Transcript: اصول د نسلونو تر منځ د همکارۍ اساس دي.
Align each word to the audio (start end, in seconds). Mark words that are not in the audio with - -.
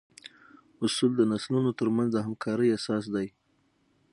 اصول 0.85 1.11
د 1.15 1.21
نسلونو 1.31 1.71
تر 1.79 1.87
منځ 1.95 2.09
د 2.13 2.17
همکارۍ 2.25 2.69
اساس 2.77 3.03
دي. 3.15 3.27